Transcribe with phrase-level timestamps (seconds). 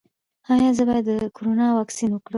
[0.53, 2.29] ایا زه باید د کرونا واکسین وکړم؟